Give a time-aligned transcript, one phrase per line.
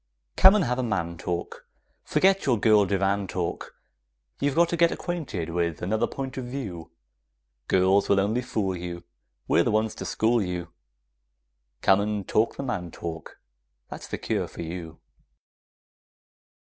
[0.35, 1.67] Come and have a man talk,
[2.03, 3.75] Forget your girl divan talk;
[4.39, 6.89] You've got to get acquainted with another point of view!
[7.67, 9.03] Girls will only fool you;
[9.47, 10.69] We're the ones to school you;
[11.83, 13.39] Come and talk the man talk;
[13.89, 14.99] that's the cure for you!